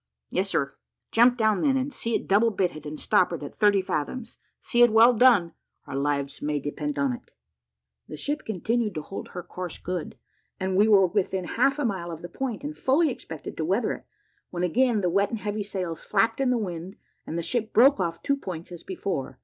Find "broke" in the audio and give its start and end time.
17.71-17.99